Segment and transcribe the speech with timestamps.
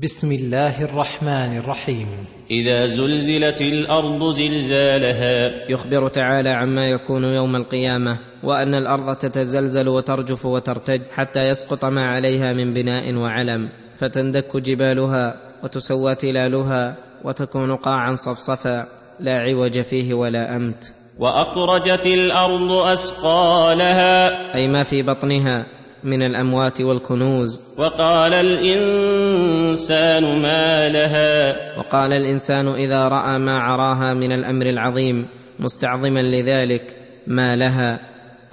[0.00, 2.06] بسم الله الرحمن الرحيم.
[2.50, 5.70] إذا زلزلت الأرض زلزالها.
[5.70, 12.52] يخبر تعالى عما يكون يوم القيامة وأن الأرض تتزلزل وترجف وترتج حتى يسقط ما عليها
[12.52, 18.86] من بناء وعلم فتندك جبالها وتسوى تلالها وتكون قاعا صفصفا
[19.20, 20.92] لا عوج فيه ولا أمت.
[21.18, 24.54] وأخرجت الأرض أثقالها.
[24.54, 25.75] أي ما في بطنها
[26.06, 27.60] من الأموات والكنوز.
[27.78, 31.56] وقال الإنسان ما لها.
[31.78, 35.26] وقال الإنسان إذا رأى ما عراها من الأمر العظيم
[35.60, 36.82] مستعظما لذلك
[37.26, 38.00] ما لها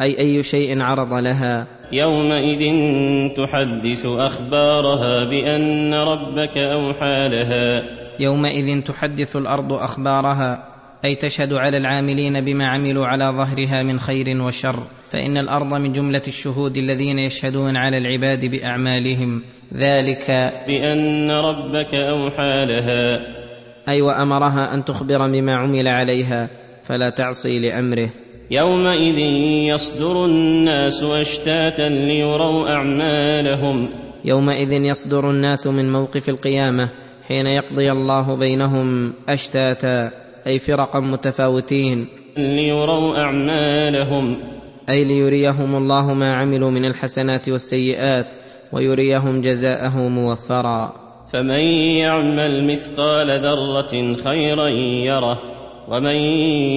[0.01, 1.67] أي أي شيء عرض لها.
[1.91, 2.63] يومئذ
[3.37, 7.83] تحدث أخبارها بأن ربك أوحى لها.
[8.19, 10.72] يومئذ تحدث الأرض أخبارها
[11.05, 16.21] أي تشهد على العاملين بما عملوا على ظهرها من خير وشر فإن الأرض من جملة
[16.27, 19.41] الشهود الذين يشهدون على العباد بأعمالهم.
[19.73, 23.19] ذلك بأن ربك أوحى لها.
[23.89, 26.49] أي وأمرها أن تخبر بما عمل عليها
[26.83, 28.09] فلا تعصي لأمره.
[28.51, 29.17] يومئذ
[29.73, 33.89] يصدر الناس أشتاتا ليروا أعمالهم.
[34.25, 36.89] يومئذ يصدر الناس من موقف القيامة
[37.27, 40.22] حين يقضي الله بينهم أشتاتا.
[40.47, 42.07] أي فرقا متفاوتين.
[42.37, 44.37] ليروا أعمالهم.
[44.89, 48.33] أي ليريهم الله ما عملوا من الحسنات والسيئات
[48.73, 50.93] ويريهم جزاءه موفرا.
[51.33, 51.63] فمن
[51.99, 54.67] يعمل مثقال ذرة خيرا
[55.05, 55.39] يره
[55.89, 56.15] ومن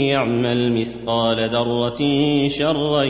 [0.09, 1.99] يعمل مثقال ذرة
[2.49, 3.03] شرا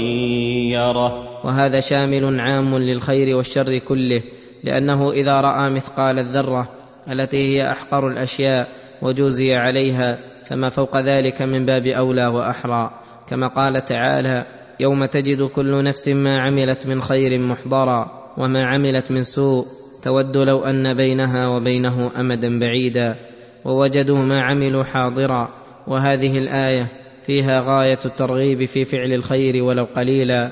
[0.73, 1.27] يره.
[1.45, 4.23] وهذا شامل عام للخير والشر كله
[4.65, 6.69] لأنه إذا رأى مثقال الذرة
[7.13, 8.69] التي هي أحقر الأشياء
[9.03, 12.91] وجوزي عليها فما فوق ذلك من باب أولى وأحرى.
[13.29, 14.47] كما قال تعالى
[14.81, 19.67] يوم تجد كل نفس ما عملت من خير محضرا وما عملت من سوء
[20.03, 23.17] تود لو أن بينها وبينه أمدا بعيدا.
[23.65, 25.49] ووجدوا ما عملوا حاضرا.
[25.87, 26.89] وهذه الآية
[27.27, 30.51] فيها غاية الترغيب في فعل الخير ولو قليلا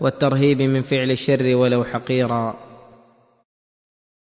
[0.00, 2.65] والترهيب من فعل الشر ولو حقيرا.